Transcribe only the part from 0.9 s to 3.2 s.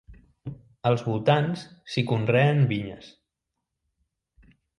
Als voltants s'hi conreen vinyes.